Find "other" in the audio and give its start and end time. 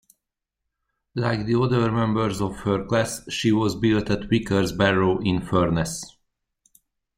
1.61-1.91